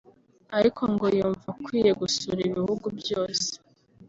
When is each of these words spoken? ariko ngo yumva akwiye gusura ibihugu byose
ariko 0.57 0.81
ngo 0.93 1.05
yumva 1.17 1.45
akwiye 1.53 1.91
gusura 2.01 2.39
ibihugu 2.49 2.87
byose 2.99 3.49